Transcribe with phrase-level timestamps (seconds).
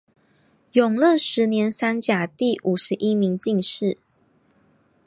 [0.71, 3.99] 永乐十年三甲第五十一名进士。